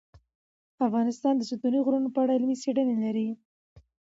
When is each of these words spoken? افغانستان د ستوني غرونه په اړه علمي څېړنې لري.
افغانستان 0.87 1.33
د 1.37 1.41
ستوني 1.49 1.79
غرونه 1.85 2.09
په 2.13 2.19
اړه 2.23 2.35
علمي 2.37 2.55
څېړنې 2.63 2.95
لري. 3.03 3.27